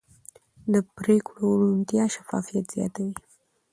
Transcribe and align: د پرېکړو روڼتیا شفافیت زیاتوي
د 0.73 0.75
پرېکړو 0.97 1.47
روڼتیا 1.61 2.03
شفافیت 2.15 2.65
زیاتوي 2.75 3.15